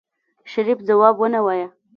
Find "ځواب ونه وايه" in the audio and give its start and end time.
0.87-1.67